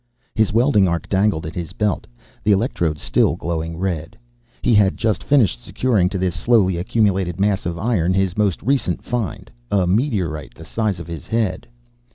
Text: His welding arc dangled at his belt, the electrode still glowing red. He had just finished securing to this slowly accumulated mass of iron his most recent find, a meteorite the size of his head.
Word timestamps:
His 0.33 0.51
welding 0.51 0.87
arc 0.87 1.07
dangled 1.09 1.45
at 1.45 1.53
his 1.53 1.73
belt, 1.73 2.07
the 2.43 2.51
electrode 2.51 2.97
still 2.97 3.35
glowing 3.35 3.77
red. 3.77 4.17
He 4.63 4.73
had 4.73 4.97
just 4.97 5.23
finished 5.23 5.61
securing 5.61 6.09
to 6.09 6.17
this 6.17 6.33
slowly 6.33 6.77
accumulated 6.77 7.39
mass 7.39 7.67
of 7.67 7.77
iron 7.77 8.15
his 8.15 8.35
most 8.35 8.63
recent 8.63 9.03
find, 9.03 9.51
a 9.69 9.85
meteorite 9.85 10.55
the 10.55 10.65
size 10.65 10.99
of 10.99 11.05
his 11.05 11.27
head. 11.27 11.67